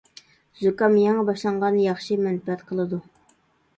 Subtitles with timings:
[0.61, 3.01] زۇكام يېڭى باشلانغاندا ياخشى مەنپەئەت قىلىدۇ.